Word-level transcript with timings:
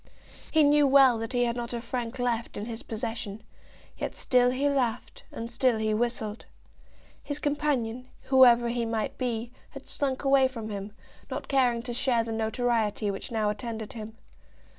He 0.49 0.63
knew 0.63 0.87
well 0.87 1.19
that 1.19 1.33
he 1.33 1.43
had 1.45 1.55
not 1.55 1.75
a 1.75 1.79
franc 1.79 2.17
left 2.17 2.57
in 2.57 2.65
his 2.65 2.81
possession, 2.81 3.43
but 3.99 4.15
still 4.15 4.49
he 4.49 4.67
laughed 4.67 5.21
and 5.31 5.51
still 5.51 5.77
he 5.77 5.93
whistled. 5.93 6.47
His 7.23 7.37
companion, 7.37 8.07
whoever 8.23 8.69
he 8.69 8.83
might 8.83 9.15
be, 9.19 9.51
had 9.69 9.87
slunk 9.87 10.23
away 10.23 10.47
from 10.47 10.69
him, 10.71 10.91
not 11.29 11.47
caring 11.47 11.83
to 11.83 11.93
share 11.93 12.23
the 12.23 12.31
notoriety 12.31 13.11
which 13.11 13.29
now 13.31 13.51
attended 13.51 13.93
him. 13.93 14.17